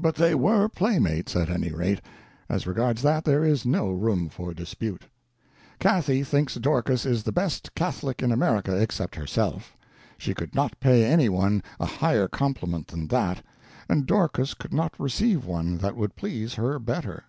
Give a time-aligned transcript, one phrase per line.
[0.00, 2.00] But they were playmates, at any rate;
[2.48, 5.04] as regards that, there is no room for dispute.
[5.78, 9.76] Cathy thinks Dorcas is the best Catholic in America except herself.
[10.18, 13.44] She could not pay any one a higher compliment than that,
[13.88, 17.26] and Dorcas could not receive one that would please her better.